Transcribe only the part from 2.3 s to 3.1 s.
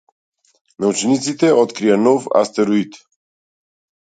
астероид.